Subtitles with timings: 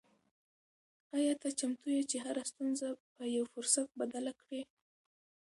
[1.17, 4.61] آیا ته چمتو یې چې هره ستونزه په یو فرصت بدله کړې؟